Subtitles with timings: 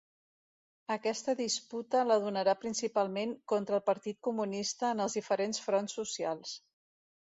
[0.95, 6.61] Aquesta disputa la donarà principalment contra el Partit Comunista en els diferents fronts socials.